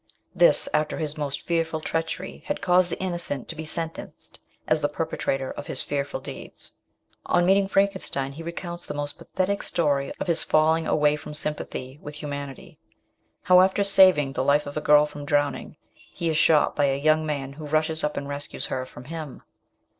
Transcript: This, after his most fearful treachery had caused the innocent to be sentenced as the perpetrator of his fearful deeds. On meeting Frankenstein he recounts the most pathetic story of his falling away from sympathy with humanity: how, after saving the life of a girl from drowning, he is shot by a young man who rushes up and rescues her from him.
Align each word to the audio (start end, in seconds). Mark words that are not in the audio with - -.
This, 0.33 0.67
after 0.73 0.97
his 0.97 1.15
most 1.15 1.43
fearful 1.43 1.79
treachery 1.79 2.41
had 2.47 2.59
caused 2.59 2.89
the 2.89 2.99
innocent 2.99 3.47
to 3.49 3.55
be 3.55 3.65
sentenced 3.65 4.39
as 4.67 4.81
the 4.81 4.89
perpetrator 4.89 5.51
of 5.51 5.67
his 5.67 5.83
fearful 5.83 6.19
deeds. 6.19 6.71
On 7.27 7.45
meeting 7.45 7.67
Frankenstein 7.67 8.31
he 8.31 8.41
recounts 8.41 8.87
the 8.87 8.95
most 8.95 9.19
pathetic 9.19 9.61
story 9.61 10.11
of 10.19 10.25
his 10.25 10.41
falling 10.41 10.87
away 10.87 11.15
from 11.17 11.35
sympathy 11.35 11.99
with 12.01 12.15
humanity: 12.15 12.79
how, 13.43 13.61
after 13.61 13.83
saving 13.83 14.33
the 14.33 14.43
life 14.43 14.65
of 14.65 14.75
a 14.75 14.81
girl 14.81 15.05
from 15.05 15.23
drowning, 15.23 15.77
he 15.93 16.29
is 16.29 16.35
shot 16.35 16.75
by 16.75 16.85
a 16.85 16.97
young 16.97 17.23
man 17.23 17.53
who 17.53 17.67
rushes 17.67 18.03
up 18.03 18.17
and 18.17 18.27
rescues 18.27 18.65
her 18.65 18.87
from 18.87 19.03
him. 19.03 19.43